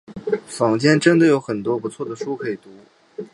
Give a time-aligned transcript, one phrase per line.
[0.47, 2.71] 坊间真的有很多不错的书可以读